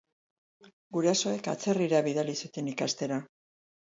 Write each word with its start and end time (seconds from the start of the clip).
Gurasoek 0.97 1.49
atzerrira 1.51 2.01
bidali 2.07 2.35
zuten 2.45 2.71
ikastera. 2.75 3.21